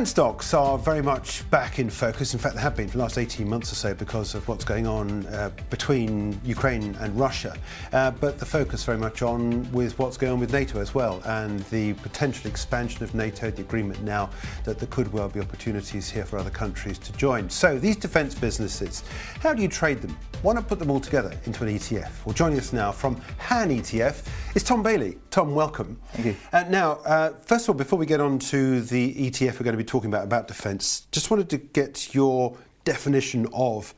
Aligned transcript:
Defence 0.00 0.12
stocks 0.12 0.54
are 0.54 0.78
very 0.78 1.02
much 1.02 1.48
back 1.50 1.78
in 1.78 1.90
focus. 1.90 2.32
In 2.32 2.40
fact, 2.40 2.54
they 2.54 2.62
have 2.62 2.74
been 2.74 2.88
for 2.88 2.96
the 2.96 3.02
last 3.02 3.18
18 3.18 3.46
months 3.46 3.70
or 3.70 3.74
so 3.74 3.92
because 3.92 4.34
of 4.34 4.48
what's 4.48 4.64
going 4.64 4.86
on 4.86 5.26
uh, 5.26 5.50
between 5.68 6.40
Ukraine 6.42 6.96
and 7.00 7.20
Russia. 7.20 7.54
Uh, 7.92 8.10
but 8.12 8.38
the 8.38 8.46
focus 8.46 8.82
very 8.82 8.96
much 8.96 9.20
on 9.20 9.70
with 9.72 9.98
what's 9.98 10.16
going 10.16 10.32
on 10.32 10.40
with 10.40 10.54
NATO 10.54 10.80
as 10.80 10.94
well 10.94 11.20
and 11.26 11.60
the 11.64 11.92
potential 11.92 12.48
expansion 12.48 13.04
of 13.04 13.14
NATO, 13.14 13.50
the 13.50 13.60
agreement 13.60 14.02
now 14.02 14.30
that 14.64 14.78
there 14.78 14.88
could 14.88 15.12
well 15.12 15.28
be 15.28 15.38
opportunities 15.38 16.08
here 16.08 16.24
for 16.24 16.38
other 16.38 16.48
countries 16.48 16.96
to 17.00 17.12
join. 17.18 17.50
So, 17.50 17.78
these 17.78 17.96
defence 17.96 18.34
businesses, 18.34 19.04
how 19.40 19.52
do 19.52 19.60
you 19.60 19.68
trade 19.68 20.00
them? 20.00 20.16
Why 20.42 20.54
not 20.54 20.68
put 20.68 20.78
them 20.78 20.90
all 20.90 21.00
together 21.00 21.38
into 21.44 21.64
an 21.64 21.70
ETF? 21.76 22.24
Well, 22.24 22.32
joining 22.32 22.58
us 22.58 22.72
now 22.72 22.92
from 22.92 23.16
HANetf 23.38 24.26
is 24.56 24.62
Tom 24.62 24.82
Bailey. 24.82 25.18
Tom, 25.30 25.54
welcome. 25.54 26.00
Thank 26.14 26.26
you. 26.28 26.36
Uh, 26.50 26.64
now, 26.70 26.92
uh, 27.04 27.34
first 27.44 27.66
of 27.66 27.74
all, 27.74 27.78
before 27.78 27.98
we 27.98 28.06
get 28.06 28.22
on 28.22 28.38
to 28.38 28.80
the 28.80 29.14
ETF 29.30 29.60
we're 29.60 29.64
going 29.64 29.72
to 29.72 29.76
be 29.76 29.84
talking 29.84 30.08
about, 30.08 30.24
about 30.24 30.48
defence, 30.48 31.06
just 31.12 31.30
wanted 31.30 31.50
to 31.50 31.58
get 31.58 32.14
your 32.14 32.56
definition 32.84 33.48
of 33.52 33.94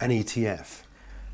an 0.00 0.08
ETF. 0.08 0.80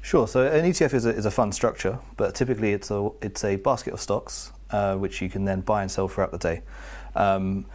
Sure. 0.02 0.26
So 0.26 0.44
an 0.44 0.64
ETF 0.64 0.92
is 0.92 1.06
a, 1.06 1.10
is 1.10 1.24
a 1.24 1.30
fund 1.30 1.54
structure, 1.54 2.00
but 2.16 2.34
typically 2.34 2.72
it's 2.72 2.90
a 2.90 3.10
it's 3.22 3.44
a 3.44 3.56
basket 3.56 3.94
of 3.94 4.00
stocks 4.00 4.52
uh, 4.70 4.96
which 4.96 5.22
you 5.22 5.30
can 5.30 5.44
then 5.44 5.60
buy 5.60 5.82
and 5.82 5.90
sell 5.90 6.08
throughout 6.08 6.32
the 6.32 6.38
day. 6.38 6.62
Um, 7.14 7.66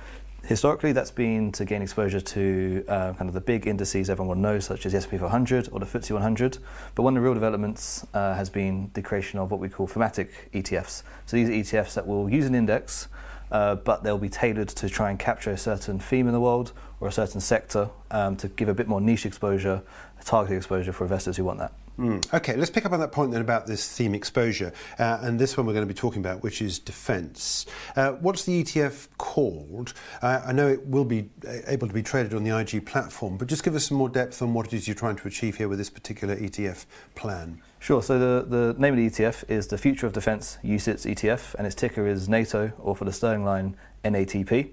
historically, 0.46 0.92
that's 0.92 1.12
been 1.12 1.52
to 1.54 1.66
gain 1.66 1.82
exposure 1.82 2.20
to 2.20 2.86
uh, 2.88 3.14
kind 3.14 3.30
of 3.30 3.34
the 3.34 3.42
big 3.42 3.66
indices 3.68 4.10
everyone 4.10 4.42
knows, 4.42 4.66
such 4.66 4.86
as 4.86 4.92
the 4.92 4.98
S&P 4.98 5.18
500 5.18 5.70
or 5.72 5.80
the 5.80 5.86
FTSE 5.86 6.12
100. 6.12 6.58
But 6.96 7.04
one 7.04 7.16
of 7.16 7.22
the 7.22 7.26
real 7.26 7.34
developments 7.34 8.06
uh, 8.14 8.36
has 8.36 8.50
been 8.50 8.92
the 8.94 9.02
creation 9.02 9.40
of 9.40 9.52
what 9.52 9.60
we 9.60 9.70
call 9.70 9.88
thematic 9.88 10.52
ETFs. 10.54 11.04
So 11.26 11.38
these 11.38 11.50
are 11.50 11.52
ETFs 11.52 11.94
that 11.96 12.06
will 12.06 12.30
use 12.30 12.46
an 12.46 12.56
index, 12.56 13.08
uh, 13.54 13.76
but 13.76 14.04
they'll 14.04 14.18
be 14.18 14.30
tailored 14.30 14.68
to 14.68 14.90
try 14.90 15.10
and 15.10 15.20
capture 15.20 15.52
a 15.52 15.58
certain 15.58 16.00
theme 16.00 16.28
in 16.28 16.34
the 16.34 16.42
world 16.42 16.74
or 17.00 17.08
a 17.08 17.12
certain 17.12 17.40
sector 17.40 17.90
um, 18.12 18.36
to 18.36 18.50
give 18.50 18.68
a 18.68 18.74
bit 18.74 18.88
more 18.88 19.00
niche 19.00 19.26
exposure, 19.26 19.84
targeted 20.26 20.58
exposure 20.58 20.92
for 20.92 21.06
investors 21.06 21.38
who 21.38 21.46
want 21.46 21.60
that. 21.60 21.72
Mm. 22.00 22.34
Okay, 22.34 22.56
let's 22.56 22.72
pick 22.72 22.88
up 22.88 22.92
on 22.92 23.00
that 23.02 23.12
point 23.12 23.32
then 23.32 23.42
about 23.42 23.68
this 23.68 23.88
theme 23.96 24.16
exposure. 24.16 24.74
Uh, 24.98 25.20
and 25.22 25.40
this 25.40 25.56
one 25.56 25.68
we're 25.68 25.74
going 25.74 25.88
to 25.88 25.94
be 25.94 25.98
talking 25.98 26.22
about, 26.22 26.42
which 26.42 26.62
is 26.62 26.80
defence. 26.80 27.68
Uh, 27.96 28.14
what's 28.14 28.46
the 28.46 28.64
ETF 28.64 29.10
called? 29.20 29.94
Uh, 30.22 30.42
I 30.44 30.54
know 30.54 30.68
it 30.68 30.88
will 30.88 31.06
be 31.06 31.30
uh, 31.48 31.58
able 31.68 31.88
to 31.88 31.94
be 31.94 32.02
traded 32.02 32.34
on 32.34 32.44
the 32.44 32.58
IG 32.58 32.86
platform, 32.88 33.38
but 33.38 33.48
just 33.48 33.64
give 33.64 33.76
us 33.76 33.86
some 33.86 33.98
more 33.98 34.10
depth 34.10 34.42
on 34.42 34.56
what 34.56 34.66
it 34.66 34.74
is 34.74 34.88
you're 34.88 34.96
trying 34.96 35.18
to 35.18 35.28
achieve 35.28 35.58
here 35.58 35.70
with 35.70 35.78
this 35.78 35.92
particular 35.92 36.36
ETF 36.36 36.86
plan. 37.14 37.62
Sure, 37.84 38.02
so 38.02 38.18
the, 38.18 38.46
the 38.48 38.80
name 38.80 38.94
of 38.94 38.98
the 38.98 39.10
ETF 39.10 39.44
is 39.50 39.68
the 39.68 39.78
Future 39.78 40.08
of 40.08 40.14
Defence 40.14 40.58
UCITS 40.64 41.06
ETF, 41.06 41.54
and 41.56 41.68
its 41.68 41.76
ticker 41.76 42.08
is 42.08 42.30
NATO, 42.30 42.72
or 42.80 42.96
for 42.96 43.04
the 43.04 43.12
sterling 43.12 43.44
line, 43.44 43.76
NATP. 44.06 44.70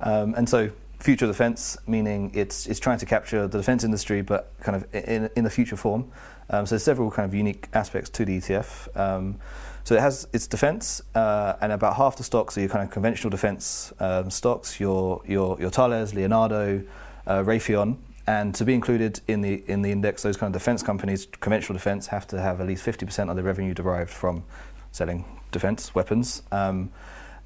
Um, 0.00 0.34
and 0.34 0.48
so 0.48 0.70
future 0.98 1.26
of 1.26 1.30
defence, 1.30 1.76
meaning 1.86 2.30
it's, 2.32 2.66
it's 2.66 2.80
trying 2.80 2.96
to 2.96 3.04
capture 3.04 3.46
the 3.46 3.58
defence 3.58 3.84
industry, 3.84 4.22
but 4.22 4.50
kind 4.60 4.76
of 4.76 4.94
in, 4.94 5.28
in 5.36 5.44
the 5.44 5.50
future 5.50 5.76
form. 5.76 6.10
Um, 6.48 6.64
so 6.64 6.76
there's 6.76 6.82
several 6.82 7.10
kind 7.10 7.28
of 7.28 7.34
unique 7.34 7.68
aspects 7.74 8.08
to 8.08 8.24
the 8.24 8.38
ETF. 8.38 8.96
Um, 8.98 9.38
so 9.84 9.94
it 9.94 10.00
has 10.00 10.26
its 10.32 10.46
defence, 10.46 11.02
uh, 11.14 11.56
and 11.60 11.70
about 11.70 11.96
half 11.96 12.16
the 12.16 12.24
stocks 12.24 12.56
are 12.56 12.60
your 12.60 12.70
kind 12.70 12.82
of 12.82 12.90
conventional 12.90 13.28
defence 13.28 13.92
um, 14.00 14.30
stocks, 14.30 14.80
your, 14.80 15.20
your, 15.26 15.60
your 15.60 15.68
Thales, 15.68 16.14
Leonardo, 16.14 16.82
uh, 17.26 17.42
Raytheon. 17.42 17.98
And 18.26 18.54
to 18.54 18.64
be 18.64 18.72
included 18.74 19.20
in 19.28 19.42
the 19.42 19.62
in 19.68 19.82
the 19.82 19.92
index, 19.92 20.22
those 20.22 20.36
kind 20.36 20.54
of 20.54 20.58
defence 20.60 20.82
companies, 20.82 21.26
conventional 21.40 21.74
defence, 21.74 22.06
have 22.06 22.26
to 22.28 22.40
have 22.40 22.60
at 22.60 22.66
least 22.66 22.84
50% 22.86 23.28
of 23.28 23.36
the 23.36 23.42
revenue 23.42 23.74
derived 23.74 24.10
from 24.10 24.44
selling 24.92 25.24
defence 25.50 25.94
weapons. 25.94 26.42
Um, 26.50 26.90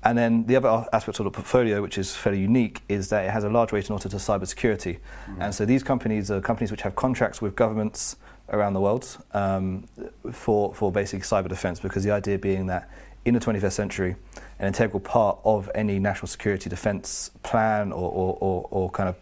and 0.05 0.17
then 0.17 0.47
the 0.47 0.55
other 0.55 0.87
aspect 0.93 1.19
of 1.19 1.25
the 1.25 1.31
portfolio, 1.31 1.83
which 1.83 1.99
is 1.99 2.15
fairly 2.15 2.41
unique, 2.41 2.83
is 2.89 3.09
that 3.09 3.25
it 3.25 3.31
has 3.31 3.43
a 3.43 3.49
large 3.49 3.73
weighting 3.73 3.93
also 3.93 4.09
to 4.09 4.17
cybersecurity. 4.17 4.99
Mm-hmm. 4.99 5.43
And 5.43 5.55
so 5.55 5.65
these 5.65 5.83
companies 5.83 6.31
are 6.31 6.41
companies 6.41 6.71
which 6.71 6.83
have 6.83 6.95
contracts 6.95 7.43
with 7.43 7.57
governments 7.57 8.17
around 8.51 8.75
the 8.75 8.81
world 8.81 9.19
um, 9.33 9.89
for, 10.33 10.73
for 10.73 10.93
basic 10.93 11.23
cyber 11.23 11.49
defense, 11.49 11.81
because 11.81 12.05
the 12.05 12.13
idea 12.13 12.39
being 12.39 12.67
that 12.67 12.89
in 13.25 13.35
the 13.35 13.41
21st 13.41 13.73
century, 13.73 14.17
an 14.61 14.69
integral 14.69 15.01
part 15.01 15.39
of 15.45 15.69
any 15.75 15.99
national 15.99 16.29
security 16.29 16.71
defense 16.71 17.33
plan 17.43 17.91
or, 17.91 18.11
or, 18.11 18.39
or, 18.41 18.69
or 18.71 18.91
kind 18.91 19.09
of 19.09 19.17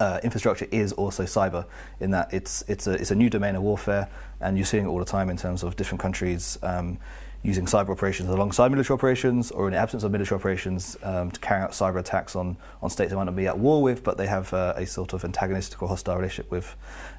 uh, 0.00 0.20
infrastructure 0.22 0.66
is 0.70 0.92
also 0.92 1.24
cyber, 1.24 1.66
in 2.00 2.10
that 2.10 2.32
it's, 2.32 2.64
it's, 2.68 2.86
a, 2.86 2.92
it's 2.92 3.10
a 3.10 3.14
new 3.14 3.30
domain 3.30 3.56
of 3.56 3.62
warfare, 3.62 4.08
and 4.40 4.56
you're 4.56 4.66
seeing 4.66 4.84
it 4.84 4.88
all 4.88 4.98
the 4.98 5.04
time 5.04 5.30
in 5.30 5.36
terms 5.36 5.62
of 5.62 5.76
different 5.76 6.00
countries. 6.00 6.58
Um, 6.62 6.98
using 7.46 7.64
cyber 7.64 7.90
operations 7.90 8.28
alongside 8.28 8.72
military 8.72 8.92
operations 8.92 9.52
or 9.52 9.68
in 9.68 9.72
the 9.72 9.78
absence 9.78 10.02
of 10.02 10.10
military 10.10 10.36
operations 10.36 10.96
um, 11.04 11.30
to 11.30 11.38
carry 11.38 11.62
out 11.62 11.70
cyber 11.70 12.00
attacks 12.00 12.34
on, 12.34 12.56
on 12.82 12.90
states 12.90 13.10
they 13.10 13.16
might 13.16 13.22
not 13.22 13.36
be 13.36 13.46
at 13.46 13.56
war 13.56 13.80
with, 13.80 14.02
but 14.02 14.18
they 14.18 14.26
have 14.26 14.52
uh, 14.52 14.72
a 14.74 14.84
sort 14.84 15.12
of 15.12 15.24
antagonistic 15.24 15.80
or 15.80 15.88
hostile 15.88 16.16
relationship 16.16 16.50
with. 16.50 16.74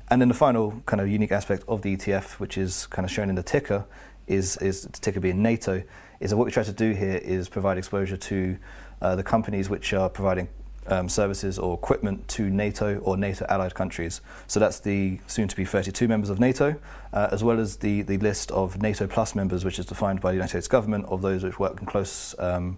And 0.09 0.19
then 0.19 0.27
the 0.27 0.33
final 0.33 0.81
kind 0.85 0.99
of 0.99 1.07
unique 1.07 1.31
aspect 1.31 1.63
of 1.69 1.81
the 1.81 1.95
ETF, 1.95 2.39
which 2.39 2.57
is 2.57 2.87
kind 2.87 3.05
of 3.05 3.11
shown 3.11 3.29
in 3.29 3.35
the 3.35 3.43
ticker, 3.43 3.85
is, 4.27 4.57
is 4.57 4.81
the 4.81 4.99
ticker 4.99 5.21
being 5.21 5.41
NATO, 5.41 5.81
is 6.19 6.31
that 6.31 6.37
what 6.37 6.45
we 6.45 6.51
try 6.51 6.63
to 6.63 6.73
do 6.73 6.91
here 6.91 7.21
is 7.23 7.47
provide 7.47 7.77
exposure 7.77 8.17
to 8.17 8.57
uh, 9.01 9.15
the 9.15 9.23
companies 9.23 9.69
which 9.69 9.93
are 9.93 10.09
providing 10.09 10.49
um, 10.87 11.09
services 11.09 11.59
or 11.59 11.73
equipment 11.73 12.27
to 12.29 12.49
NATO 12.49 12.99
or 12.99 13.17
NATO 13.17 13.45
allied 13.49 13.75
countries. 13.75 14.21
So 14.47 14.59
that's 14.59 14.79
the 14.79 15.19
soon 15.27 15.47
to 15.47 15.55
be 15.55 15.65
32 15.65 16.07
members 16.07 16.29
of 16.29 16.39
NATO, 16.39 16.75
uh, 17.13 17.29
as 17.31 17.43
well 17.43 17.59
as 17.59 17.77
the, 17.77 18.01
the 18.01 18.17
list 18.17 18.51
of 18.51 18.81
NATO 18.81 19.07
plus 19.07 19.35
members, 19.35 19.65
which 19.65 19.79
is 19.79 19.85
defined 19.85 20.21
by 20.21 20.31
the 20.31 20.35
United 20.35 20.49
States 20.49 20.67
government, 20.67 21.05
of 21.05 21.21
those 21.21 21.43
which 21.43 21.59
work 21.59 21.79
in 21.79 21.85
close, 21.85 22.35
um, 22.39 22.77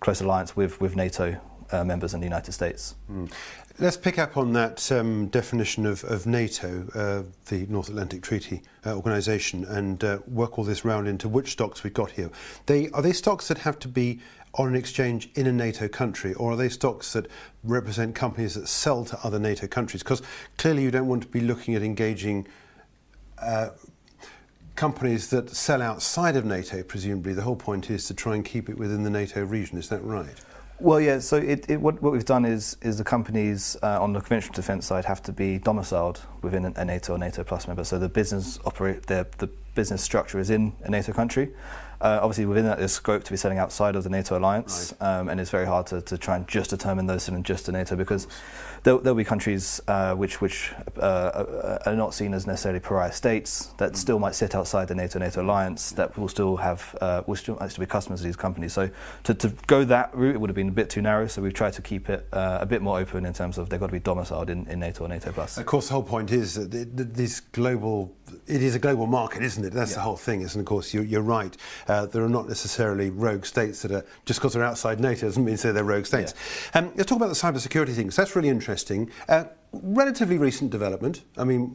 close 0.00 0.20
alliance 0.20 0.56
with, 0.56 0.80
with 0.80 0.96
NATO 0.96 1.40
uh, 1.70 1.84
members 1.84 2.14
in 2.14 2.20
the 2.20 2.26
United 2.26 2.52
States. 2.52 2.94
Mm. 3.10 3.32
Let's 3.78 3.98
pick 3.98 4.18
up 4.18 4.38
on 4.38 4.54
that 4.54 4.90
um, 4.90 5.26
definition 5.26 5.84
of, 5.84 6.02
of 6.04 6.26
NATO, 6.26 6.86
uh, 6.94 7.30
the 7.50 7.66
North 7.66 7.90
Atlantic 7.90 8.22
Treaty 8.22 8.62
uh, 8.86 8.94
Organisation, 8.94 9.64
and 9.64 10.02
uh, 10.02 10.20
work 10.26 10.58
all 10.58 10.64
this 10.64 10.82
round 10.82 11.06
into 11.06 11.28
which 11.28 11.52
stocks 11.52 11.84
we've 11.84 11.92
got 11.92 12.12
here. 12.12 12.30
They, 12.64 12.88
are 12.90 13.02
they 13.02 13.12
stocks 13.12 13.48
that 13.48 13.58
have 13.58 13.78
to 13.80 13.88
be 13.88 14.20
on 14.56 14.68
an 14.68 14.74
exchange 14.74 15.28
in 15.34 15.46
a 15.46 15.52
NATO 15.52 15.86
country, 15.88 16.34
or 16.34 16.52
are 16.52 16.56
they 16.56 16.68
stocks 16.68 17.12
that 17.12 17.26
represent 17.62 18.14
companies 18.14 18.54
that 18.54 18.68
sell 18.68 19.04
to 19.04 19.18
other 19.22 19.38
NATO 19.38 19.66
countries? 19.66 20.02
Because 20.02 20.22
clearly 20.56 20.82
you 20.82 20.90
don't 20.90 21.06
want 21.06 21.22
to 21.22 21.28
be 21.28 21.40
looking 21.40 21.74
at 21.74 21.82
engaging 21.82 22.46
uh, 23.38 23.70
companies 24.74 25.28
that 25.30 25.50
sell 25.50 25.82
outside 25.82 26.36
of 26.36 26.44
NATO, 26.44 26.82
presumably. 26.82 27.34
The 27.34 27.42
whole 27.42 27.56
point 27.56 27.90
is 27.90 28.06
to 28.06 28.14
try 28.14 28.34
and 28.34 28.44
keep 28.44 28.68
it 28.68 28.78
within 28.78 29.02
the 29.02 29.10
NATO 29.10 29.44
region, 29.44 29.78
is 29.78 29.88
that 29.90 30.02
right? 30.02 30.34
Well, 30.78 31.00
yeah. 31.00 31.20
So 31.20 31.36
it, 31.36 31.70
it, 31.70 31.80
what, 31.80 32.02
what, 32.02 32.12
we've 32.12 32.24
done 32.24 32.44
is 32.44 32.76
is 32.82 32.98
the 32.98 33.04
companies 33.04 33.78
uh, 33.82 34.02
on 34.02 34.12
the 34.12 34.20
conventional 34.20 34.54
defence 34.54 34.84
side 34.86 35.06
have 35.06 35.22
to 35.22 35.32
be 35.32 35.58
domiciled 35.58 36.20
within 36.42 36.66
a 36.66 36.84
NATO 36.84 37.14
or 37.14 37.18
NATO 37.18 37.42
plus 37.44 37.66
member. 37.66 37.82
So 37.82 37.98
the 37.98 38.10
business 38.10 38.58
operate 38.66 39.06
the 39.06 39.26
the 39.38 39.48
business 39.74 40.02
structure 40.02 40.38
is 40.38 40.50
in 40.50 40.74
a 40.82 40.90
NATO 40.90 41.12
country, 41.12 41.50
uh, 42.00 42.20
obviously, 42.22 42.46
within 42.46 42.64
that, 42.64 42.78
there's 42.78 42.92
scope 42.92 43.24
to 43.24 43.30
be 43.30 43.36
selling 43.36 43.58
outside 43.58 43.96
of 43.96 44.04
the 44.04 44.10
NATO 44.10 44.38
alliance, 44.38 44.94
right. 45.00 45.18
um, 45.18 45.28
and 45.28 45.40
it's 45.40 45.50
very 45.50 45.66
hard 45.66 45.86
to, 45.88 46.00
to 46.02 46.18
try 46.18 46.36
and 46.36 46.46
just 46.46 46.70
determine 46.70 47.06
those 47.06 47.24
selling 47.24 47.42
just 47.42 47.66
to 47.66 47.72
NATO 47.72 47.96
because 47.96 48.26
there'll, 48.82 49.00
there'll 49.00 49.16
be 49.16 49.24
countries 49.24 49.80
uh, 49.88 50.14
which 50.14 50.40
which 50.40 50.72
uh, 51.00 51.78
are 51.86 51.96
not 51.96 52.14
seen 52.14 52.34
as 52.34 52.46
necessarily 52.46 52.80
pariah 52.80 53.12
states 53.12 53.66
that 53.78 53.92
mm. 53.92 53.96
still 53.96 54.18
might 54.18 54.34
sit 54.34 54.54
outside 54.54 54.88
the 54.88 54.94
NATO 54.94 55.18
NATO 55.18 55.42
alliance 55.42 55.92
that 55.92 56.16
will 56.18 56.28
still 56.28 56.56
have 56.56 56.96
uh, 57.00 57.22
will 57.26 57.36
still 57.36 57.58
actually 57.60 57.86
be 57.86 57.90
customers 57.90 58.20
of 58.20 58.26
these 58.26 58.36
companies. 58.36 58.72
So 58.72 58.90
to, 59.24 59.34
to 59.34 59.48
go 59.66 59.84
that 59.84 60.14
route, 60.14 60.34
it 60.34 60.38
would 60.38 60.50
have 60.50 60.54
been 60.56 60.68
a 60.68 60.72
bit 60.72 60.90
too 60.90 61.02
narrow. 61.02 61.26
So 61.26 61.42
we've 61.42 61.54
tried 61.54 61.72
to 61.74 61.82
keep 61.82 62.08
it 62.08 62.26
uh, 62.32 62.58
a 62.60 62.66
bit 62.66 62.82
more 62.82 62.98
open 62.98 63.26
in 63.26 63.32
terms 63.32 63.58
of 63.58 63.68
they've 63.68 63.80
got 63.80 63.86
to 63.86 63.92
be 63.92 64.00
domiciled 64.00 64.50
in, 64.50 64.66
in 64.68 64.80
NATO 64.80 65.04
or 65.04 65.08
NATO 65.08 65.32
plus. 65.32 65.58
Of 65.58 65.66
course, 65.66 65.88
the 65.88 65.94
whole 65.94 66.02
point 66.02 66.30
is 66.30 66.54
that 66.54 66.70
this 66.70 67.40
global 67.40 68.14
it 68.46 68.62
is 68.62 68.74
a 68.74 68.78
global 68.78 69.06
market, 69.06 69.42
isn't 69.42 69.64
it? 69.64 69.72
That's 69.72 69.92
yeah. 69.92 69.96
the 69.96 70.02
whole 70.02 70.16
thing. 70.16 70.42
And 70.42 70.56
of 70.56 70.64
course 70.64 70.94
you're, 70.94 71.04
you're 71.04 71.22
right. 71.22 71.56
Uh, 71.88 72.06
there 72.06 72.24
are 72.24 72.28
not 72.28 72.48
necessarily 72.48 73.10
rogue 73.10 73.44
states 73.44 73.82
that 73.82 73.92
are 73.92 74.04
just 74.24 74.40
because 74.40 74.54
they're 74.54 74.64
outside 74.64 75.00
NATO 75.00 75.26
doesn't 75.26 75.44
mean 75.44 75.56
say 75.56 75.72
they're 75.72 75.84
rogue 75.84 76.06
states. 76.06 76.34
Yeah. 76.74 76.80
Um, 76.80 76.92
let's 76.96 77.08
talk 77.08 77.16
about 77.16 77.28
the 77.28 77.34
cybersecurity 77.34 77.94
things. 77.94 78.16
That's 78.16 78.34
really 78.34 78.48
interesting. 78.48 79.10
Uh, 79.28 79.44
relatively 79.82 80.38
recent 80.38 80.70
development. 80.70 81.22
I 81.36 81.44
mean, 81.44 81.74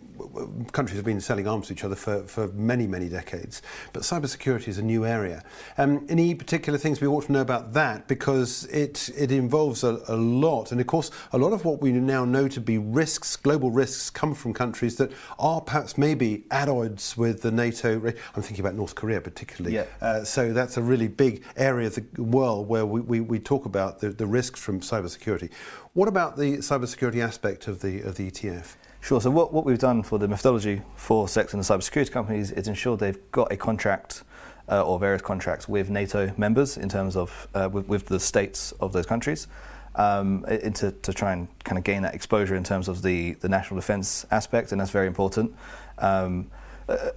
countries 0.72 0.98
have 0.98 1.06
been 1.06 1.22
selling 1.22 1.48
arms 1.48 1.68
to 1.68 1.74
each 1.74 1.84
other 1.84 1.96
for, 1.96 2.24
for 2.24 2.48
many, 2.50 2.88
many 2.88 3.10
decades, 3.10 3.62
but 3.94 4.04
cybersecurity 4.04 4.68
is 4.68 4.78
a 4.78 4.82
new 4.82 5.06
area. 5.06 5.44
Um, 5.78 6.06
any 6.10 6.36
particular 6.36 6.78
things 6.78 7.02
we 7.02 7.08
ought 7.08 7.26
to 7.26 7.32
know 7.32 7.42
about 7.42 7.74
that 7.74 8.08
because 8.08 8.66
it, 8.66 9.10
it 9.18 9.32
involves 9.32 9.84
a, 9.84 10.02
a 10.08 10.16
lot, 10.16 10.72
and 10.72 10.80
of 10.80 10.88
course, 10.88 11.12
a 11.32 11.38
lot 11.38 11.54
of 11.54 11.66
what 11.66 11.82
we 11.82 11.92
now 11.92 12.26
know 12.26 12.48
to 12.48 12.62
be 12.62 12.78
risks, 12.78 13.36
global 13.36 13.72
risks, 13.72 14.10
come 14.10 14.34
from 14.34 14.54
countries 14.54 14.96
that 14.98 15.12
are 15.40 15.62
perhaps 15.62 15.98
maybe 15.98 16.44
at 16.52 16.70
odds 16.70 17.18
with 17.18 17.42
the 17.42 17.52
NATO. 17.52 18.02
I'm 18.36 18.42
thinking 18.42 18.60
about 18.60 18.76
North 18.76 18.96
Korea 18.96 19.22
particularly. 19.22 19.76
Yeah. 19.76 19.86
Uh, 20.02 20.24
so 20.24 20.54
that's 20.54 20.78
a 20.78 20.82
really 20.82 21.08
big 21.08 21.44
area 21.56 21.88
of 21.88 21.96
the 21.96 22.24
world 22.24 22.68
where 22.68 22.86
we, 22.86 23.02
we, 23.02 23.20
we 23.20 23.40
talk 23.40 23.66
about 23.66 24.00
the, 24.00 24.10
the 24.10 24.28
risks 24.28 24.60
from 24.60 24.80
cybersecurity. 24.80 25.50
What 25.94 26.08
about 26.08 26.38
the 26.38 26.60
cybersecurity 26.60 27.22
aspect 27.22 27.68
of 27.68 27.82
the, 27.82 28.00
of 28.02 28.16
the 28.16 28.32
ETF? 28.32 28.76
Sure. 29.02 29.20
So 29.20 29.30
what, 29.30 29.52
what 29.52 29.66
we've 29.66 29.78
done 29.78 30.04
for 30.04 30.18
the 30.18 30.28
methodology 30.28 30.82
for 30.96 31.28
selecting 31.28 31.60
the 31.60 31.66
cybersecurity 31.66 32.12
companies 32.12 32.52
is 32.52 32.70
ensure 32.70 32.96
they've 32.96 33.20
got 33.32 33.52
a 33.52 33.58
contract 33.58 34.24
uh, 34.70 34.86
or 34.86 35.00
various 35.00 35.22
contracts 35.22 35.68
with 35.68 35.90
NATO 35.90 36.32
members 36.38 36.78
in 36.78 36.88
terms 36.88 37.18
of 37.18 37.50
uh, 37.54 37.68
with, 37.70 37.90
with, 37.90 38.06
the 38.06 38.22
states 38.22 38.72
of 38.80 38.94
those 38.94 39.06
countries. 39.06 39.48
um, 39.96 40.46
to, 40.48 40.92
to 40.92 41.14
try 41.14 41.34
and 41.34 41.48
kind 41.66 41.78
of 41.78 41.84
gain 41.84 42.04
that 42.04 42.16
exposure 42.16 42.56
in 42.56 42.64
terms 42.64 42.88
of 42.88 43.02
the, 43.02 43.34
the 43.36 43.50
national 43.50 43.78
defence 43.78 44.26
aspect, 44.32 44.72
and 44.72 44.80
that's 44.80 44.92
very 44.92 45.08
important. 45.08 45.54
Um, 45.98 46.50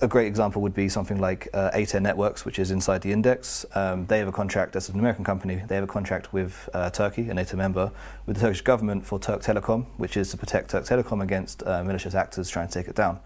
a 0.00 0.08
great 0.08 0.26
example 0.26 0.62
would 0.62 0.74
be 0.74 0.88
something 0.88 1.20
like 1.20 1.48
uh, 1.52 1.70
A10 1.72 2.02
Networks, 2.02 2.44
which 2.44 2.58
is 2.58 2.70
inside 2.70 3.02
the 3.02 3.12
index. 3.12 3.64
Um, 3.74 4.06
they 4.06 4.18
have 4.18 4.28
a 4.28 4.32
contract, 4.32 4.76
as 4.76 4.88
an 4.88 4.98
American 4.98 5.24
company, 5.24 5.62
they 5.66 5.74
have 5.74 5.84
a 5.84 5.88
contract 5.88 6.32
with 6.32 6.68
uh, 6.74 6.90
Turkey, 6.90 7.28
a 7.28 7.34
NATO 7.34 7.56
member, 7.56 7.90
with 8.26 8.36
the 8.36 8.42
Turkish 8.42 8.62
government 8.62 9.06
for 9.06 9.18
Turk 9.18 9.42
Telecom, 9.42 9.86
which 9.96 10.16
is 10.16 10.30
to 10.30 10.36
protect 10.36 10.70
Turk 10.70 10.84
Telecom 10.84 11.22
against 11.22 11.62
uh, 11.66 11.82
malicious 11.84 12.14
actors 12.14 12.48
trying 12.50 12.68
to 12.68 12.74
take 12.74 12.88
it 12.88 12.94
down. 12.94 13.20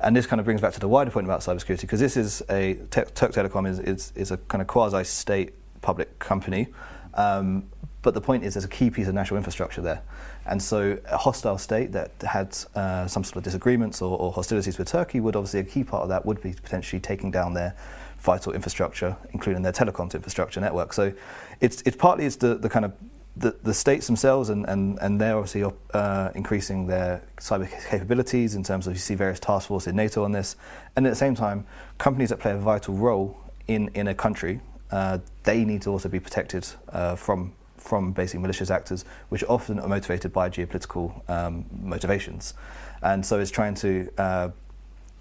And 0.00 0.14
this 0.14 0.26
kind 0.26 0.40
of 0.40 0.44
brings 0.44 0.60
back 0.60 0.72
to 0.74 0.80
the 0.80 0.88
wider 0.88 1.10
point 1.10 1.26
about 1.26 1.40
cybersecurity, 1.40 1.82
because 1.82 2.00
this 2.00 2.16
is 2.16 2.42
a, 2.50 2.74
Turk 2.90 3.14
Telecom 3.14 3.68
is, 3.68 3.78
is, 3.78 4.12
is 4.14 4.30
a 4.30 4.36
kind 4.36 4.62
of 4.62 4.68
quasi 4.68 5.04
state 5.04 5.54
public 5.80 6.18
company. 6.18 6.68
Um, 7.14 7.68
but 8.02 8.12
the 8.12 8.20
point 8.20 8.44
is, 8.44 8.54
there's 8.54 8.66
a 8.66 8.68
key 8.68 8.90
piece 8.90 9.08
of 9.08 9.14
national 9.14 9.38
infrastructure 9.38 9.80
there. 9.80 10.02
And 10.46 10.62
so, 10.62 10.98
a 11.06 11.16
hostile 11.16 11.58
state 11.58 11.92
that 11.92 12.10
had 12.22 12.56
uh, 12.74 13.06
some 13.06 13.24
sort 13.24 13.38
of 13.38 13.44
disagreements 13.44 14.02
or, 14.02 14.18
or, 14.18 14.32
hostilities 14.32 14.76
with 14.76 14.88
Turkey 14.88 15.20
would 15.20 15.36
obviously, 15.36 15.60
a 15.60 15.64
key 15.64 15.84
part 15.84 16.02
of 16.02 16.08
that 16.10 16.26
would 16.26 16.42
be 16.42 16.52
potentially 16.52 17.00
taking 17.00 17.30
down 17.30 17.54
their 17.54 17.74
vital 18.18 18.52
infrastructure, 18.52 19.16
including 19.32 19.62
their 19.62 19.72
telecoms 19.72 20.14
infrastructure 20.14 20.60
network. 20.60 20.92
So, 20.92 21.12
it's, 21.60 21.82
it's 21.86 21.96
partly 21.96 22.26
it's 22.26 22.36
the, 22.36 22.56
the 22.56 22.68
kind 22.68 22.84
of 22.84 22.92
the, 23.36 23.56
the 23.62 23.74
states 23.74 24.06
themselves, 24.06 24.48
and, 24.50 24.68
and, 24.68 24.98
and 25.00 25.20
they're 25.20 25.36
obviously 25.36 25.70
uh, 25.92 26.30
increasing 26.34 26.86
their 26.86 27.22
cyber 27.38 27.68
capabilities 27.88 28.54
in 28.54 28.62
terms 28.62 28.86
of 28.86 28.92
you 28.92 28.98
see 28.98 29.14
various 29.14 29.40
task 29.40 29.68
forces 29.68 29.88
in 29.88 29.96
NATO 29.96 30.24
on 30.24 30.32
this. 30.32 30.56
And 30.94 31.06
at 31.06 31.10
the 31.10 31.16
same 31.16 31.34
time, 31.34 31.66
companies 31.98 32.28
that 32.28 32.38
play 32.38 32.52
a 32.52 32.56
vital 32.56 32.94
role 32.94 33.36
in, 33.66 33.88
in 33.94 34.08
a 34.08 34.14
country, 34.14 34.60
uh, 34.90 35.18
they 35.42 35.64
need 35.64 35.82
to 35.82 35.90
also 35.90 36.08
be 36.08 36.20
protected 36.20 36.66
uh, 36.90 37.16
from 37.16 37.52
from 37.84 38.12
basically 38.12 38.40
malicious 38.40 38.70
actors, 38.70 39.04
which 39.28 39.44
often 39.44 39.78
are 39.78 39.88
motivated 39.88 40.32
by 40.32 40.48
geopolitical 40.48 41.28
um, 41.30 41.66
motivations. 41.82 42.54
And 43.02 43.24
so 43.24 43.38
it's 43.38 43.50
trying 43.50 43.74
to 43.76 44.10
uh, 44.18 44.48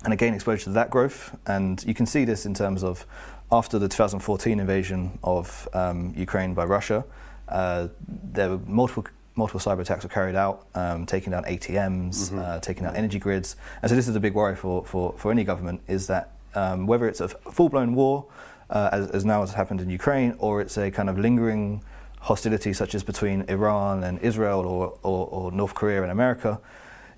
and 0.03 0.13
again, 0.13 0.33
exposure 0.33 0.65
to 0.65 0.69
that 0.71 0.89
growth. 0.89 1.35
And 1.45 1.83
you 1.85 1.93
can 1.93 2.05
see 2.05 2.25
this 2.25 2.45
in 2.45 2.53
terms 2.53 2.83
of 2.83 3.05
after 3.51 3.79
the 3.79 3.87
2014 3.87 4.59
invasion 4.59 5.17
of 5.23 5.67
um, 5.73 6.13
Ukraine 6.15 6.53
by 6.53 6.65
Russia, 6.65 7.05
uh, 7.47 7.87
there 8.07 8.49
were 8.49 8.59
multiple 8.67 9.05
multiple 9.35 9.59
cyber 9.59 9.79
attacks 9.79 10.03
were 10.03 10.09
carried 10.09 10.35
out, 10.35 10.67
um, 10.75 11.07
taking 11.07 11.31
down 11.31 11.43
ATMs, 11.45 12.29
mm-hmm. 12.29 12.37
uh, 12.37 12.59
taking 12.59 12.83
down 12.83 12.95
energy 12.95 13.17
grids. 13.17 13.55
And 13.81 13.89
so 13.89 13.95
this 13.95 14.07
is 14.07 14.15
a 14.15 14.19
big 14.19 14.35
worry 14.35 14.55
for, 14.55 14.85
for, 14.85 15.15
for 15.17 15.31
any 15.31 15.43
government 15.43 15.81
is 15.87 16.05
that 16.05 16.33
um, 16.53 16.85
whether 16.85 17.07
it's 17.07 17.19
a 17.19 17.27
full 17.27 17.67
blown 17.67 17.95
war, 17.95 18.27
uh, 18.69 18.89
as, 18.91 19.09
as, 19.09 19.25
now 19.25 19.39
has 19.39 19.51
happened 19.55 19.81
in 19.81 19.89
Ukraine, 19.89 20.35
or 20.37 20.61
it's 20.61 20.77
a 20.77 20.91
kind 20.91 21.09
of 21.09 21.17
lingering 21.17 21.83
hostility 22.23 22.71
such 22.71 22.95
as 22.95 23.03
between 23.03 23.41
Iran 23.49 24.03
and 24.03 24.17
Israel 24.19 24.61
or, 24.61 24.97
or, 25.03 25.27
or, 25.27 25.51
North 25.51 25.75
Korea 25.75 26.01
and 26.03 26.11
America, 26.11 26.59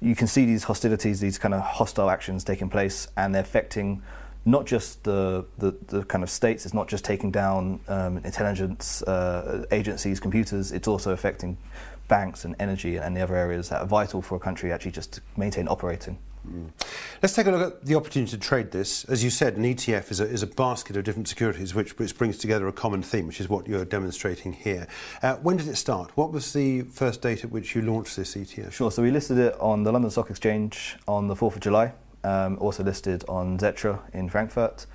you 0.01 0.15
can 0.15 0.25
see 0.25 0.45
these 0.45 0.63
hostilities, 0.63 1.19
these 1.19 1.37
kind 1.37 1.53
of 1.53 1.61
hostile 1.61 2.09
actions 2.09 2.43
taking 2.43 2.69
place, 2.69 3.07
and 3.15 3.33
they're 3.33 3.43
affecting 3.43 4.01
not 4.45 4.65
just 4.65 5.03
the, 5.03 5.45
the, 5.59 5.75
the 5.87 6.03
kind 6.05 6.23
of 6.23 6.29
states, 6.29 6.65
it's 6.65 6.73
not 6.73 6.87
just 6.87 7.05
taking 7.05 7.29
down 7.29 7.79
um, 7.87 8.17
intelligence 8.19 9.03
uh, 9.03 9.65
agencies, 9.71 10.19
computers, 10.19 10.71
it's 10.71 10.87
also 10.87 11.11
affecting 11.11 11.57
banks 12.07 12.43
and 12.43 12.55
energy 12.59 12.97
and 12.97 13.15
the 13.15 13.21
other 13.21 13.35
areas 13.35 13.69
that 13.69 13.81
are 13.81 13.87
vital 13.87 14.21
for 14.23 14.35
a 14.35 14.39
country 14.39 14.71
actually 14.71 14.91
just 14.91 15.13
to 15.13 15.21
maintain 15.37 15.67
operating. 15.67 16.17
Mm. 16.45 16.69
Let's 17.21 17.33
take 17.33 17.47
a 17.47 17.51
look 17.51 17.73
at 17.73 17.85
the 17.85 17.95
opportunity 17.95 18.31
to 18.31 18.37
trade 18.37 18.71
this. 18.71 19.05
As 19.05 19.23
you 19.23 19.29
said, 19.29 19.57
an 19.57 19.63
ETF 19.63 20.11
is 20.11 20.19
a, 20.19 20.25
is 20.25 20.43
a 20.43 20.47
basket 20.47 20.97
of 20.97 21.03
different 21.03 21.27
securities 21.27 21.73
which, 21.73 21.97
which 21.97 22.17
brings 22.17 22.37
together 22.37 22.67
a 22.67 22.71
common 22.73 23.01
theme, 23.01 23.27
which 23.27 23.39
is 23.39 23.49
what 23.49 23.67
you're 23.67 23.85
demonstrating 23.85 24.53
here. 24.53 24.87
Uh, 25.21 25.35
when 25.37 25.57
did 25.57 25.67
it 25.67 25.75
start? 25.75 26.15
What 26.15 26.31
was 26.31 26.53
the 26.53 26.81
first 26.83 27.21
date 27.21 27.43
at 27.43 27.51
which 27.51 27.75
you 27.75 27.81
launched 27.81 28.15
this 28.15 28.35
ETF? 28.35 28.71
Sure, 28.71 28.91
so 28.91 29.01
we 29.01 29.11
listed 29.11 29.37
it 29.37 29.55
on 29.59 29.83
the 29.83 29.91
London 29.91 30.11
Stock 30.11 30.29
Exchange 30.29 30.97
on 31.07 31.27
the 31.27 31.35
4th 31.35 31.55
of 31.55 31.61
July, 31.61 31.93
um, 32.23 32.57
also 32.59 32.83
listed 32.83 33.23
on 33.27 33.57
Xetra 33.57 33.99
in 34.13 34.29
Frankfurt 34.29 34.85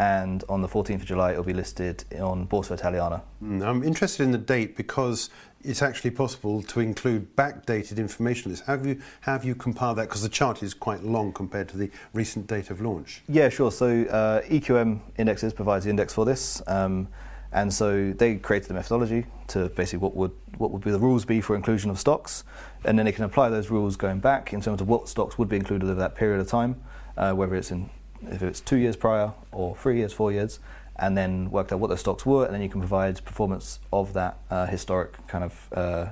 and 0.00 0.44
on 0.48 0.62
the 0.62 0.68
14th 0.68 0.94
of 0.94 1.04
July 1.04 1.32
it'll 1.32 1.44
be 1.44 1.52
listed 1.52 2.04
on 2.18 2.46
Borsa 2.46 2.72
Italiana. 2.72 3.22
Mm, 3.44 3.62
I'm 3.62 3.82
interested 3.82 4.24
in 4.24 4.30
the 4.30 4.38
date 4.38 4.74
because 4.74 5.28
it's 5.62 5.82
actually 5.82 6.10
possible 6.10 6.62
to 6.62 6.80
include 6.80 7.36
backdated 7.36 7.98
information 7.98 8.48
on 8.48 8.52
this. 8.52 8.60
Have 8.62 8.86
you 8.86 9.00
have 9.22 9.44
you 9.44 9.54
compiled 9.54 9.98
that 9.98 10.08
because 10.08 10.22
the 10.22 10.28
chart 10.28 10.62
is 10.62 10.74
quite 10.74 11.02
long 11.02 11.32
compared 11.32 11.68
to 11.70 11.76
the 11.76 11.90
recent 12.12 12.46
date 12.46 12.70
of 12.70 12.80
launch? 12.80 13.22
Yeah, 13.28 13.48
sure. 13.48 13.70
So 13.70 14.04
uh, 14.04 14.42
EQM 14.42 15.00
Indexes 15.18 15.52
provides 15.52 15.84
the 15.84 15.90
index 15.90 16.14
for 16.14 16.24
this. 16.24 16.62
Um, 16.66 17.08
and 17.52 17.72
so 17.72 18.12
they 18.12 18.36
created 18.36 18.68
the 18.68 18.74
methodology 18.74 19.26
to 19.48 19.68
basically 19.70 19.98
what 19.98 20.14
would 20.14 20.32
what 20.58 20.70
would 20.70 20.82
be 20.82 20.90
the 20.90 20.98
rules 20.98 21.24
be 21.24 21.40
for 21.40 21.56
inclusion 21.56 21.90
of 21.90 21.98
stocks, 21.98 22.44
and 22.84 22.98
then 22.98 23.06
they 23.06 23.12
can 23.12 23.24
apply 23.24 23.48
those 23.48 23.70
rules 23.70 23.96
going 23.96 24.20
back 24.20 24.52
in 24.52 24.60
terms 24.60 24.80
of 24.80 24.88
what 24.88 25.08
stocks 25.08 25.36
would 25.36 25.48
be 25.48 25.56
included 25.56 25.86
over 25.86 25.98
that 25.98 26.14
period 26.14 26.40
of 26.40 26.48
time, 26.48 26.80
uh, 27.16 27.32
whether 27.32 27.54
it's 27.56 27.70
in 27.70 27.90
if 28.30 28.42
it's 28.42 28.60
two 28.60 28.76
years 28.76 28.96
prior 28.96 29.32
or 29.50 29.74
three 29.76 29.96
years, 29.96 30.12
four 30.12 30.30
years, 30.30 30.60
and 31.00 31.16
then 31.16 31.50
worked 31.50 31.72
out 31.72 31.80
what 31.80 31.88
those 31.88 32.00
stocks 32.00 32.24
were, 32.26 32.44
and 32.44 32.54
then 32.54 32.62
you 32.62 32.68
can 32.68 32.80
provide 32.80 33.24
performance 33.24 33.80
of 33.92 34.12
that 34.12 34.38
uh, 34.50 34.66
historic 34.66 35.26
kind 35.26 35.44
of 35.44 35.68
uh, 35.72 36.06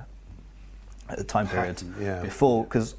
time 1.27 1.47
period 1.47 1.81
yeah. 1.99 2.21
before. 2.21 2.63
Because 2.63 2.95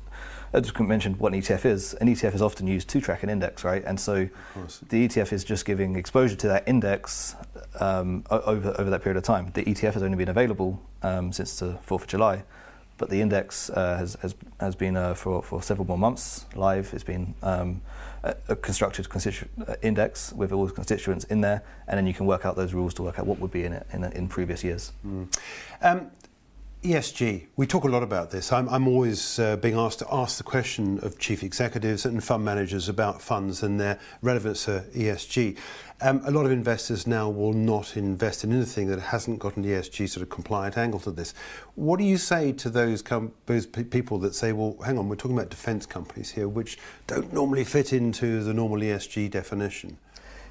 I 0.54 0.60
just 0.60 0.78
mentioned 0.78 1.18
what 1.18 1.32
an 1.32 1.40
ETF 1.40 1.64
is. 1.64 1.94
An 1.94 2.08
ETF 2.08 2.34
is 2.34 2.42
often 2.42 2.66
used 2.66 2.88
to 2.88 3.00
track 3.00 3.22
an 3.22 3.30
index, 3.30 3.64
right? 3.64 3.82
And 3.84 3.98
so 3.98 4.28
the 4.88 5.08
ETF 5.08 5.32
is 5.32 5.44
just 5.44 5.64
giving 5.64 5.96
exposure 5.96 6.36
to 6.36 6.48
that 6.48 6.68
index 6.68 7.34
um, 7.78 8.24
over 8.30 8.74
over 8.78 8.90
that 8.90 9.02
period 9.02 9.16
of 9.16 9.24
time. 9.24 9.50
The 9.54 9.64
ETF 9.64 9.94
has 9.94 10.02
only 10.02 10.16
been 10.16 10.28
available 10.28 10.80
um, 11.02 11.32
since 11.32 11.58
the 11.58 11.78
4th 11.86 12.02
of 12.02 12.06
July 12.06 12.44
but 13.00 13.08
the 13.08 13.22
index 13.22 13.70
uh, 13.70 13.96
has, 13.96 14.14
has, 14.20 14.34
has 14.60 14.74
been 14.74 14.94
uh, 14.94 15.14
for, 15.14 15.42
for 15.42 15.62
several 15.62 15.86
more 15.86 15.96
months 15.96 16.44
live. 16.54 16.90
It's 16.92 17.02
been 17.02 17.34
um, 17.42 17.80
a, 18.22 18.56
constructed 18.56 19.08
constitu- 19.08 19.48
uh, 19.66 19.76
index 19.82 20.32
with 20.32 20.52
all 20.52 20.66
the 20.66 20.72
constituents 20.72 21.24
in 21.24 21.40
there, 21.40 21.62
and 21.88 21.96
then 21.98 22.06
you 22.06 22.14
can 22.14 22.26
work 22.26 22.44
out 22.44 22.56
those 22.56 22.74
rules 22.74 22.94
to 22.94 23.02
work 23.02 23.18
out 23.18 23.26
what 23.26 23.38
would 23.38 23.50
be 23.50 23.64
in 23.64 23.72
it 23.72 23.86
in, 23.92 24.04
in 24.04 24.28
previous 24.28 24.62
years. 24.62 24.92
Mm. 25.06 25.38
Um, 25.82 26.10
ESG, 26.82 27.44
we 27.56 27.66
talk 27.66 27.84
a 27.84 27.88
lot 27.88 28.02
about 28.02 28.30
this. 28.30 28.50
I'm, 28.54 28.66
I'm 28.70 28.88
always 28.88 29.38
uh, 29.38 29.56
being 29.56 29.76
asked 29.76 29.98
to 29.98 30.06
ask 30.10 30.38
the 30.38 30.44
question 30.44 30.98
of 31.00 31.18
chief 31.18 31.42
executives 31.42 32.06
and 32.06 32.24
fund 32.24 32.42
managers 32.42 32.88
about 32.88 33.20
funds 33.20 33.62
and 33.62 33.78
their 33.78 33.98
relevance 34.22 34.64
to 34.64 34.86
ESG. 34.94 35.58
Um, 36.00 36.22
a 36.24 36.30
lot 36.30 36.46
of 36.46 36.52
investors 36.52 37.06
now 37.06 37.28
will 37.28 37.52
not 37.52 37.98
invest 37.98 38.44
in 38.44 38.52
anything 38.54 38.86
that 38.88 38.98
hasn't 38.98 39.40
got 39.40 39.58
an 39.58 39.64
ESG 39.64 40.08
sort 40.08 40.22
of 40.22 40.30
compliant 40.30 40.78
angle 40.78 41.00
to 41.00 41.10
this. 41.10 41.34
What 41.74 41.98
do 41.98 42.04
you 42.06 42.16
say 42.16 42.52
to 42.52 42.70
those, 42.70 43.02
com- 43.02 43.32
those 43.44 43.66
p- 43.66 43.84
people 43.84 44.18
that 44.20 44.34
say, 44.34 44.52
well, 44.52 44.78
hang 44.82 44.96
on, 44.96 45.06
we're 45.10 45.16
talking 45.16 45.36
about 45.36 45.50
defence 45.50 45.84
companies 45.84 46.30
here, 46.30 46.48
which 46.48 46.78
don't 47.06 47.30
normally 47.30 47.64
fit 47.64 47.92
into 47.92 48.42
the 48.42 48.54
normal 48.54 48.78
ESG 48.78 49.30
definition? 49.30 49.98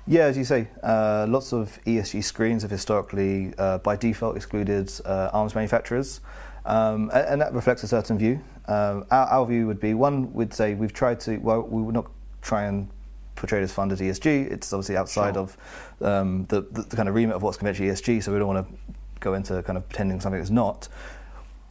Yeah, 0.07 0.23
as 0.23 0.37
you 0.37 0.43
say, 0.43 0.67
uh, 0.81 1.27
lots 1.29 1.53
of 1.53 1.79
ESG 1.85 2.23
screens 2.23 2.63
have 2.63 2.71
historically, 2.71 3.53
uh, 3.57 3.77
by 3.79 3.95
default, 3.95 4.35
excluded 4.35 4.91
uh, 5.05 5.29
arms 5.33 5.53
manufacturers, 5.53 6.21
um, 6.65 7.11
and, 7.13 7.27
and, 7.27 7.41
that 7.41 7.53
reflects 7.53 7.83
a 7.83 7.87
certain 7.87 8.17
view. 8.17 8.41
Um, 8.67 9.05
our, 9.11 9.27
our, 9.27 9.45
view 9.45 9.67
would 9.67 9.79
be 9.79 9.93
one 9.93 10.33
would 10.33 10.53
say 10.53 10.73
we've 10.73 10.93
tried 10.93 11.19
to, 11.21 11.37
well, 11.37 11.61
we 11.61 11.81
would 11.81 11.93
not 11.93 12.09
try 12.41 12.63
and 12.63 12.89
portray 13.35 13.61
this 13.61 13.71
fund 13.71 13.91
as 13.91 13.99
ESG. 13.99 14.51
It's 14.51 14.71
obviously 14.73 14.97
outside 14.97 15.35
sure. 15.35 15.43
of 15.43 15.57
um, 16.01 16.45
the, 16.49 16.61
the, 16.61 16.83
the, 16.83 16.95
kind 16.95 17.09
of 17.09 17.15
remit 17.15 17.35
of 17.35 17.41
what's 17.41 17.57
conventionally 17.57 17.91
ESG, 17.91 18.23
so 18.23 18.33
we 18.33 18.39
don't 18.39 18.47
want 18.47 18.67
to 18.67 18.73
go 19.19 19.33
into 19.33 19.61
kind 19.63 19.77
of 19.77 19.87
pretending 19.89 20.19
something 20.19 20.39
that's 20.39 20.51
not. 20.51 20.87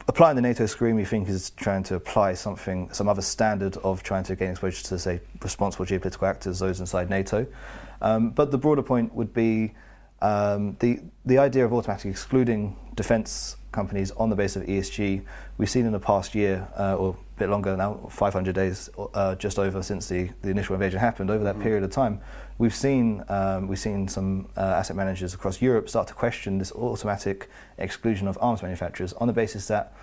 Applying 0.09 0.35
the 0.35 0.41
NATO 0.41 0.65
screen, 0.65 0.95
we 0.95 1.05
think, 1.05 1.29
is 1.29 1.51
trying 1.51 1.83
to 1.83 1.93
apply 1.93 2.33
something, 2.33 2.91
some 2.91 3.07
other 3.07 3.21
standard 3.21 3.77
of 3.83 4.01
trying 4.01 4.23
to 4.23 4.35
gain 4.35 4.49
exposure 4.49 4.83
to, 4.85 4.97
say, 4.97 5.21
responsible 5.43 5.85
geopolitical 5.85 6.27
actors, 6.27 6.57
those 6.57 6.79
inside 6.79 7.11
NATO. 7.11 7.45
Um, 8.01 8.31
but 8.31 8.49
the 8.49 8.57
broader 8.57 8.81
point 8.81 9.13
would 9.13 9.35
be 9.35 9.75
um, 10.23 10.75
the, 10.79 11.01
the 11.27 11.37
idea 11.37 11.63
of 11.63 11.73
automatically 11.73 12.09
excluding 12.09 12.75
defence 12.95 13.57
companies 13.71 14.09
on 14.09 14.31
the 14.31 14.35
basis 14.35 14.63
of 14.63 14.67
ESG. 14.67 15.21
We've 15.59 15.69
seen 15.69 15.85
in 15.85 15.91
the 15.91 15.99
past 15.99 16.33
year, 16.33 16.67
uh, 16.75 16.95
or 16.95 17.15
bit 17.39 17.49
longer 17.49 17.75
now, 17.75 17.95
500 18.09 18.53
days, 18.53 18.89
uh, 19.13 19.35
just 19.35 19.57
over 19.57 19.81
since 19.81 20.07
the, 20.07 20.29
the 20.41 20.49
initial 20.49 20.75
invasion 20.75 20.99
happened, 20.99 21.31
over 21.31 21.43
that 21.43 21.55
mm-hmm. 21.55 21.63
period 21.63 21.83
of 21.83 21.91
time, 21.91 22.19
we've 22.57 22.75
seen, 22.75 23.23
um, 23.29 23.67
we've 23.67 23.79
seen 23.79 24.07
some 24.07 24.47
uh, 24.57 24.61
asset 24.61 24.95
managers 24.95 25.33
across 25.33 25.61
Europe 25.61 25.89
start 25.89 26.07
to 26.07 26.13
question 26.13 26.57
this 26.57 26.71
automatic 26.73 27.49
exclusion 27.77 28.27
of 28.27 28.37
arms 28.41 28.61
manufacturers 28.61 29.13
on 29.13 29.27
the 29.27 29.33
basis 29.33 29.67
that 29.67 29.93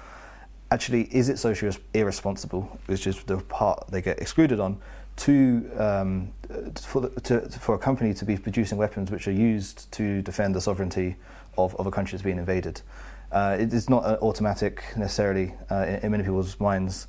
actually, 0.71 1.03
is 1.15 1.29
it 1.29 1.39
socially 1.39 1.77
irresponsible, 1.95 2.63
which 2.87 3.07
is 3.07 3.23
the 3.25 3.37
part 3.39 3.87
they 3.89 4.03
get 4.03 4.19
excluded 4.19 4.59
on, 4.59 4.79
to, 5.17 5.71
um, 5.79 6.33
for, 6.75 7.03
the, 7.03 7.21
to, 7.21 7.41
for 7.49 7.75
a 7.75 7.79
company 7.79 8.13
to 8.13 8.25
be 8.25 8.37
producing 8.37 8.77
weapons 8.77 9.11
which 9.11 9.29
are 9.29 9.33
used 9.33 9.91
to 9.93 10.23
defend 10.23 10.55
the 10.55 10.61
sovereignty 10.61 11.17
of, 11.57 11.75
of 11.77 11.87
a 11.87 11.91
country 11.91 12.17
that's 12.17 12.25
being 12.25 12.39
invaded. 12.39 12.83
Uh, 13.33 13.57
it 13.59 13.73
is 13.73 13.91
not 13.91 14.05
automatic 14.23 14.83
necessarily 14.97 15.55
uh, 15.71 15.85
in, 15.87 15.95
in, 15.97 16.11
many 16.13 16.25
people's 16.25 16.59
minds. 16.61 17.09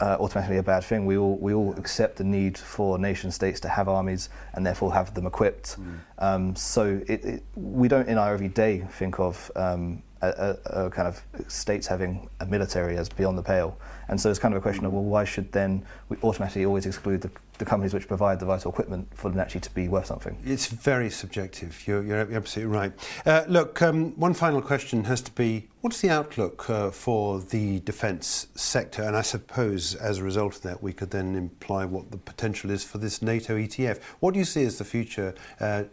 Uh, 0.00 0.16
automatically 0.18 0.56
a 0.56 0.62
bad 0.62 0.82
thing. 0.82 1.04
We 1.04 1.18
all 1.18 1.36
we 1.36 1.52
all 1.52 1.74
accept 1.76 2.16
the 2.16 2.24
need 2.24 2.56
for 2.56 2.98
nation 2.98 3.30
states 3.30 3.60
to 3.60 3.68
have 3.68 3.86
armies 3.86 4.30
and 4.54 4.64
therefore 4.64 4.94
have 4.94 5.12
them 5.12 5.26
equipped. 5.26 5.76
Mm. 5.78 5.98
Um, 6.18 6.56
so 6.56 7.02
it, 7.06 7.22
it, 7.22 7.42
we 7.54 7.86
don't 7.86 8.08
in 8.08 8.16
our 8.16 8.32
everyday 8.32 8.78
think 8.92 9.20
of 9.20 9.50
um, 9.56 10.02
a, 10.22 10.28
a, 10.28 10.84
a, 10.86 10.90
kind 10.90 11.08
of 11.08 11.22
states 11.50 11.86
having 11.86 12.28
a 12.40 12.46
military 12.46 12.96
as 12.96 13.08
beyond 13.08 13.38
the 13.38 13.42
pale. 13.42 13.78
And 14.08 14.20
so 14.20 14.30
it's 14.30 14.38
kind 14.38 14.54
of 14.54 14.58
a 14.58 14.62
question 14.62 14.84
of, 14.84 14.92
well, 14.92 15.02
why 15.02 15.24
should 15.24 15.52
then 15.52 15.84
we 16.08 16.16
automatically 16.22 16.64
always 16.64 16.84
exclude 16.84 17.22
the, 17.22 17.30
the 17.58 17.64
companies 17.64 17.94
which 17.94 18.08
provide 18.08 18.40
the 18.40 18.46
vital 18.46 18.70
equipment 18.70 19.08
for 19.14 19.30
them 19.30 19.38
actually 19.38 19.60
to 19.62 19.70
be 19.70 19.88
worth 19.88 20.06
something? 20.06 20.36
It's 20.44 20.66
very 20.66 21.10
subjective. 21.10 21.86
You're, 21.86 22.02
you're 22.02 22.34
absolutely 22.34 22.74
right. 22.74 22.92
Uh, 23.24 23.44
look, 23.48 23.80
um, 23.82 24.18
one 24.18 24.34
final 24.34 24.60
question 24.60 25.04
has 25.04 25.20
to 25.22 25.30
be 25.32 25.68
what's 25.80 26.00
the 26.00 26.10
outlook 26.10 26.68
uh, 26.68 26.90
for 26.90 27.40
the 27.40 27.80
defence 27.80 28.48
sector? 28.54 29.02
And 29.02 29.16
I 29.16 29.22
suppose 29.22 29.94
as 29.94 30.18
a 30.18 30.24
result 30.24 30.56
of 30.56 30.62
that, 30.62 30.82
we 30.82 30.92
could 30.92 31.10
then 31.10 31.34
imply 31.34 31.84
what 31.84 32.10
the 32.10 32.18
potential 32.18 32.70
is 32.70 32.84
for 32.84 32.98
this 32.98 33.22
NATO 33.22 33.56
ETF. 33.56 34.00
What 34.20 34.34
do 34.34 34.38
you 34.38 34.44
see 34.44 34.64
as 34.64 34.78
the 34.78 34.84
future 34.84 35.34
uh, 35.60 35.84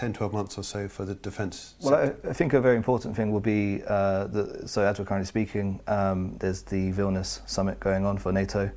10, 0.00 0.14
12 0.14 0.32
months 0.32 0.56
or 0.56 0.64
so 0.64 0.88
for 0.88 1.04
the 1.04 1.14
defence 1.14 1.74
Well, 1.82 1.94
I, 1.94 2.30
I, 2.30 2.32
think 2.32 2.54
a 2.54 2.60
very 2.62 2.78
important 2.78 3.14
thing 3.14 3.32
will 3.32 3.38
be, 3.38 3.82
uh, 3.86 4.28
the, 4.28 4.66
so 4.66 4.82
as 4.82 4.98
we're 4.98 5.04
currently 5.04 5.26
speaking, 5.26 5.78
um, 5.86 6.36
there's 6.38 6.62
the 6.62 6.90
Vilnius 6.92 7.46
summit 7.46 7.78
going 7.80 8.06
on 8.06 8.16
for 8.16 8.32
NATO. 8.32 8.70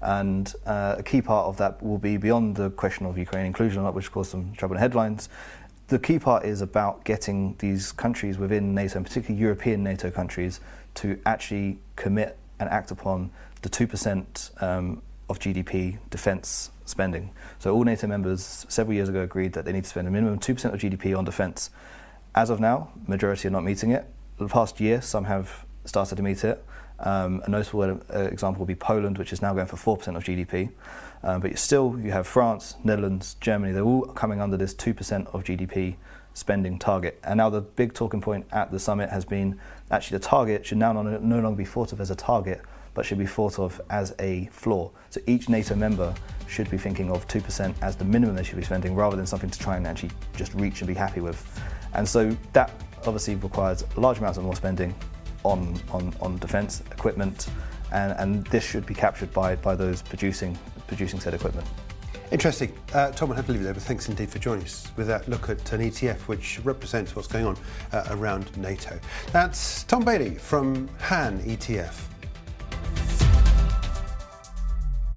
And 0.00 0.50
uh, 0.64 0.94
a 0.96 1.02
key 1.02 1.20
part 1.20 1.48
of 1.48 1.58
that 1.58 1.82
will 1.82 1.98
be 1.98 2.16
beyond 2.16 2.56
the 2.56 2.70
question 2.70 3.04
of 3.04 3.18
Ukraine 3.18 3.44
inclusion 3.44 3.82
or 3.82 3.84
not, 3.84 3.94
which 3.94 4.10
caused 4.10 4.30
some 4.30 4.54
trouble 4.54 4.76
in 4.76 4.80
headlines. 4.80 5.28
The 5.88 5.98
key 5.98 6.18
part 6.18 6.46
is 6.46 6.62
about 6.62 7.04
getting 7.04 7.56
these 7.58 7.92
countries 7.92 8.38
within 8.38 8.74
NATO, 8.74 9.00
and 9.00 9.06
particularly 9.06 9.38
European 9.38 9.84
NATO 9.84 10.10
countries, 10.10 10.60
to 10.94 11.20
actually 11.26 11.78
commit 11.96 12.38
and 12.58 12.70
act 12.70 12.90
upon 12.90 13.30
the 13.60 13.68
2% 13.68 14.62
um, 14.62 15.02
of 15.30 15.38
GDP 15.38 15.98
defence 16.10 16.70
spending. 16.84 17.30
So 17.58 17.74
all 17.74 17.84
NATO 17.84 18.06
members 18.06 18.66
several 18.68 18.94
years 18.94 19.08
ago 19.08 19.22
agreed 19.22 19.52
that 19.54 19.64
they 19.64 19.72
need 19.72 19.84
to 19.84 19.90
spend 19.90 20.08
a 20.08 20.10
minimum 20.10 20.38
2% 20.40 20.74
of 20.74 20.80
GDP 20.80 21.16
on 21.16 21.24
defence. 21.24 21.70
As 22.34 22.50
of 22.50 22.60
now, 22.60 22.90
majority 23.06 23.48
are 23.48 23.52
not 23.52 23.64
meeting 23.64 23.92
it. 23.92 24.06
The 24.38 24.48
past 24.48 24.80
year, 24.80 25.00
some 25.00 25.24
have 25.24 25.64
started 25.84 26.16
to 26.16 26.22
meet 26.22 26.44
it. 26.44 26.64
Um, 26.98 27.42
a 27.46 27.48
notable 27.48 27.82
uh, 27.82 28.18
example 28.18 28.60
would 28.60 28.68
be 28.68 28.74
Poland, 28.74 29.16
which 29.16 29.32
is 29.32 29.40
now 29.40 29.54
going 29.54 29.66
for 29.66 29.76
4% 29.76 30.16
of 30.16 30.24
GDP. 30.24 30.70
Um, 31.22 31.40
but 31.40 31.58
still, 31.58 31.98
you 32.00 32.10
have 32.12 32.26
France, 32.26 32.76
Netherlands, 32.84 33.36
Germany, 33.40 33.72
they're 33.72 33.84
all 33.84 34.02
coming 34.06 34.40
under 34.40 34.56
this 34.56 34.74
2% 34.74 35.26
of 35.34 35.44
GDP 35.44 35.96
spending 36.34 36.78
target. 36.78 37.18
And 37.24 37.38
now 37.38 37.50
the 37.50 37.60
big 37.60 37.94
talking 37.94 38.20
point 38.20 38.46
at 38.52 38.70
the 38.70 38.78
summit 38.78 39.10
has 39.10 39.24
been 39.24 39.58
actually 39.90 40.18
the 40.18 40.24
target 40.24 40.66
should 40.66 40.78
now 40.78 40.92
no, 40.92 41.02
no 41.02 41.40
longer 41.40 41.58
be 41.58 41.64
thought 41.64 41.92
of 41.92 42.00
as 42.00 42.10
a 42.10 42.14
target, 42.14 42.62
but 42.94 43.06
should 43.06 43.18
be 43.18 43.26
thought 43.26 43.58
of 43.58 43.80
as 43.90 44.14
a 44.18 44.46
floor. 44.46 44.90
So 45.10 45.20
each 45.26 45.48
NATO 45.48 45.74
member 45.74 46.14
should 46.46 46.70
be 46.70 46.78
thinking 46.78 47.10
of 47.10 47.26
2% 47.28 47.74
as 47.82 47.96
the 47.96 48.04
minimum 48.04 48.34
they 48.34 48.42
should 48.42 48.56
be 48.56 48.64
spending 48.64 48.94
rather 48.94 49.16
than 49.16 49.26
something 49.26 49.50
to 49.50 49.58
try 49.58 49.76
and 49.76 49.86
actually 49.86 50.10
just 50.36 50.54
reach 50.54 50.80
and 50.80 50.88
be 50.88 50.94
happy 50.94 51.20
with. 51.20 51.60
And 51.94 52.08
so 52.08 52.36
that 52.52 52.72
obviously 53.06 53.36
requires 53.36 53.84
large 53.96 54.18
amounts 54.18 54.38
of 54.38 54.44
more 54.44 54.56
spending 54.56 54.94
on, 55.44 55.80
on, 55.90 56.12
on 56.20 56.38
defence 56.38 56.82
equipment, 56.92 57.48
and, 57.92 58.12
and 58.18 58.46
this 58.48 58.64
should 58.64 58.86
be 58.86 58.94
captured 58.94 59.32
by, 59.32 59.56
by 59.56 59.74
those 59.74 60.02
producing, 60.02 60.58
producing 60.86 61.20
said 61.20 61.34
equipment. 61.34 61.66
Interesting. 62.30 62.72
Uh, 62.92 63.10
Tom, 63.10 63.32
I 63.32 63.36
have 63.36 63.46
to 63.46 63.52
leave 63.52 63.60
you 63.60 63.64
there, 63.64 63.74
but 63.74 63.82
thanks 63.82 64.08
indeed 64.08 64.30
for 64.30 64.38
joining 64.38 64.64
us 64.64 64.92
with 64.96 65.08
that 65.08 65.28
look 65.28 65.48
at 65.50 65.72
an 65.72 65.80
ETF 65.80 66.20
which 66.28 66.60
represents 66.62 67.16
what's 67.16 67.26
going 67.26 67.44
on 67.44 67.56
uh, 67.92 68.04
around 68.10 68.56
NATO. 68.56 69.00
That's 69.32 69.82
Tom 69.84 70.04
Bailey 70.04 70.36
from 70.36 70.88
HANetf. 71.00 72.00